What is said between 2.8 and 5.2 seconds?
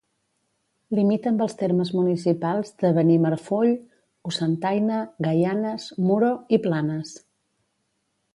de Benimarfull, Cocentaina,